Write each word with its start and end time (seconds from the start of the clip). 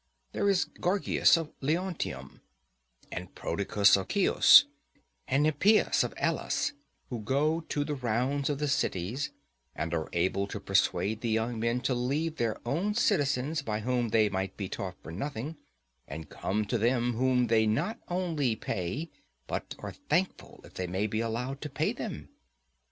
There 0.31 0.49
is 0.49 0.65
Gorgias 0.65 1.37
of 1.37 1.51
Leontium, 1.61 2.41
and 3.11 3.35
Prodicus 3.35 3.95
of 3.95 4.11
Ceos, 4.11 4.65
and 5.27 5.45
Hippias 5.45 6.03
of 6.03 6.15
Elis, 6.17 6.73
who 7.11 7.19
go 7.21 7.63
the 7.69 7.93
round 7.93 8.49
of 8.49 8.57
the 8.57 8.67
cities, 8.67 9.29
and 9.75 9.93
are 9.93 10.09
able 10.11 10.47
to 10.47 10.59
persuade 10.59 11.21
the 11.21 11.29
young 11.29 11.59
men 11.59 11.81
to 11.81 11.93
leave 11.93 12.37
their 12.37 12.57
own 12.67 12.95
citizens 12.95 13.61
by 13.61 13.81
whom 13.81 14.09
they 14.09 14.27
might 14.27 14.57
be 14.57 14.67
taught 14.67 14.95
for 15.03 15.11
nothing, 15.11 15.57
and 16.07 16.31
come 16.31 16.65
to 16.65 16.79
them 16.79 17.13
whom 17.13 17.45
they 17.45 17.67
not 17.67 17.99
only 18.07 18.55
pay, 18.55 19.11
but 19.45 19.75
are 19.77 19.91
thankful 19.93 20.61
if 20.63 20.73
they 20.73 20.87
may 20.87 21.05
be 21.05 21.19
allowed 21.19 21.61
to 21.61 21.69
pay 21.69 21.93
them. 21.93 22.29